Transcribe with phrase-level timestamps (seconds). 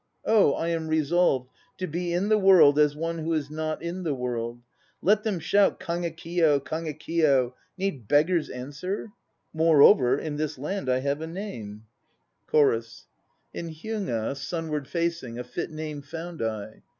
[0.25, 4.01] Oh I am resolved To be in the world as one who is not in
[4.01, 4.59] the world.
[4.99, 9.11] Let them shout "Kagekiyo, Kagekiyo": Need beggars answer?
[9.53, 11.69] Moreover, in this land I have a name.
[11.71, 13.05] 94 THE NO PLAYS OF JAPAN CHORUS.
[13.53, 13.69] "In
[14.07, 16.81] Hyuga sunward facing A fit name found I.